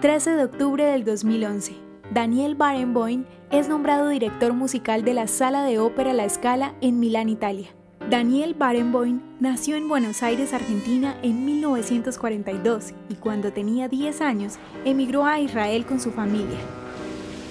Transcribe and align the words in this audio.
13 0.00 0.36
de 0.36 0.44
octubre 0.44 0.84
del 0.84 1.04
2011. 1.04 1.74
Daniel 2.14 2.54
Barenboim 2.54 3.24
es 3.50 3.68
nombrado 3.68 4.08
director 4.10 4.52
musical 4.52 5.02
de 5.02 5.12
la 5.12 5.26
Sala 5.26 5.64
de 5.64 5.80
Ópera 5.80 6.12
La 6.12 6.28
Scala 6.28 6.76
en 6.80 7.00
Milán, 7.00 7.28
Italia. 7.28 7.66
Daniel 8.08 8.54
Barenboim 8.54 9.20
nació 9.40 9.74
en 9.74 9.88
Buenos 9.88 10.22
Aires, 10.22 10.54
Argentina, 10.54 11.16
en 11.24 11.44
1942 11.44 12.94
y 13.08 13.16
cuando 13.16 13.52
tenía 13.52 13.88
10 13.88 14.20
años 14.20 14.60
emigró 14.84 15.24
a 15.24 15.40
Israel 15.40 15.84
con 15.84 15.98
su 15.98 16.12
familia. 16.12 16.60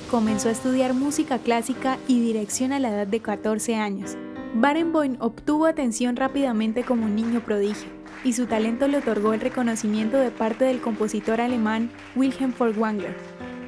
Comenzó 0.09 0.47
a 0.47 0.53
estudiar 0.53 0.93
música 0.93 1.39
clásica 1.39 1.97
y 2.07 2.21
dirección 2.21 2.71
a 2.71 2.79
la 2.79 2.91
edad 2.91 3.07
de 3.07 3.19
14 3.19 3.75
años. 3.75 4.15
Barenboim 4.55 5.17
obtuvo 5.19 5.65
atención 5.65 6.15
rápidamente 6.15 6.85
como 6.85 7.07
un 7.07 7.15
niño 7.17 7.41
prodigio 7.41 7.97
y 8.27 8.33
su 8.33 8.45
talento 8.45 8.89
le 8.89 8.97
otorgó 8.97 9.33
el 9.33 9.39
reconocimiento 9.39 10.17
de 10.17 10.31
parte 10.31 10.65
del 10.65 10.81
compositor 10.81 11.39
alemán 11.39 11.89
Wilhelm 12.13 12.51
Furtwängler. 12.51 13.15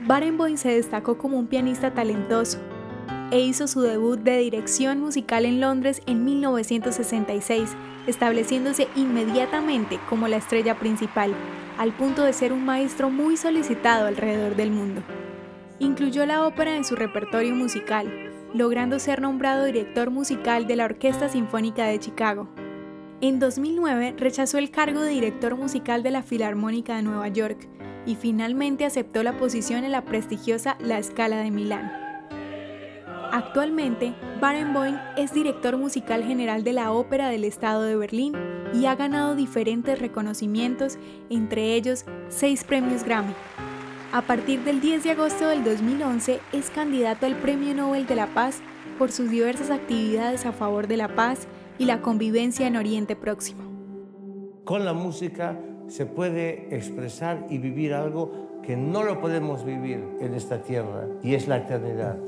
Barenboim 0.05 0.57
se 0.57 0.69
destacó 0.69 1.17
como 1.17 1.39
un 1.39 1.47
pianista 1.47 1.93
talentoso 1.93 2.59
e 3.31 3.39
hizo 3.39 3.67
su 3.69 3.79
debut 3.79 4.19
de 4.19 4.37
dirección 4.39 4.99
musical 4.99 5.45
en 5.45 5.61
Londres 5.61 6.01
en 6.07 6.25
1966, 6.25 7.69
estableciéndose 8.05 8.89
inmediatamente 8.97 9.97
como 10.09 10.27
la 10.27 10.35
estrella 10.35 10.77
principal, 10.77 11.33
al 11.77 11.93
punto 11.93 12.23
de 12.23 12.33
ser 12.33 12.51
un 12.51 12.65
maestro 12.65 13.09
muy 13.09 13.37
solicitado 13.37 14.07
alrededor 14.07 14.57
del 14.57 14.71
mundo. 14.71 15.01
Incluyó 15.79 16.25
la 16.25 16.45
ópera 16.45 16.75
en 16.75 16.83
su 16.83 16.97
repertorio 16.97 17.55
musical, 17.55 18.11
logrando 18.53 18.99
ser 18.99 19.21
nombrado 19.21 19.63
director 19.63 20.11
musical 20.11 20.67
de 20.67 20.75
la 20.75 20.83
Orquesta 20.83 21.29
Sinfónica 21.29 21.85
de 21.85 21.99
Chicago. 21.99 22.49
En 23.21 23.39
2009 23.39 24.15
rechazó 24.17 24.59
el 24.59 24.71
cargo 24.71 25.01
de 25.01 25.09
director 25.09 25.57
musical 25.57 26.03
de 26.03 26.11
la 26.11 26.23
Filarmónica 26.23 26.95
de 26.95 27.01
Nueva 27.01 27.27
York 27.27 27.67
y 28.05 28.15
finalmente 28.15 28.85
aceptó 28.85 29.23
la 29.23 29.37
posición 29.37 29.83
en 29.83 29.91
la 29.91 30.05
prestigiosa 30.05 30.77
La 30.79 31.03
Scala 31.03 31.35
de 31.37 31.51
Milán. 31.51 31.91
Actualmente, 33.33 34.13
Barenboim 34.39 34.97
es 35.17 35.33
director 35.33 35.75
musical 35.75 36.23
general 36.23 36.63
de 36.63 36.71
la 36.71 36.93
Ópera 36.93 37.27
del 37.27 37.43
Estado 37.43 37.83
de 37.83 37.97
Berlín 37.97 38.33
y 38.73 38.85
ha 38.85 38.95
ganado 38.95 39.35
diferentes 39.35 39.99
reconocimientos, 39.99 40.97
entre 41.29 41.75
ellos 41.75 42.05
seis 42.29 42.63
premios 42.63 43.03
Grammy. 43.03 43.33
A 44.13 44.21
partir 44.21 44.61
del 44.61 44.79
10 44.79 45.03
de 45.03 45.11
agosto 45.11 45.49
del 45.49 45.65
2011 45.65 46.39
es 46.53 46.69
candidato 46.69 47.25
al 47.25 47.35
Premio 47.35 47.75
Nobel 47.75 48.07
de 48.07 48.15
la 48.15 48.27
Paz 48.27 48.61
por 48.97 49.11
sus 49.11 49.29
diversas 49.29 49.71
actividades 49.71 50.45
a 50.45 50.53
favor 50.53 50.87
de 50.87 50.97
la 50.97 51.13
paz 51.15 51.47
y 51.79 51.85
la 51.85 52.01
convivencia 52.01 52.67
en 52.67 52.75
Oriente 52.75 53.15
Próximo. 53.15 53.63
Con 54.65 54.85
la 54.85 54.93
música 54.93 55.59
se 55.87 56.05
puede 56.05 56.75
expresar 56.75 57.47
y 57.49 57.57
vivir 57.57 57.95
algo 57.95 58.61
que 58.61 58.77
no 58.77 59.03
lo 59.03 59.19
podemos 59.19 59.65
vivir 59.65 60.05
en 60.19 60.35
esta 60.35 60.61
tierra 60.61 61.07
y 61.23 61.33
es 61.33 61.47
la 61.47 61.57
eternidad. 61.57 62.19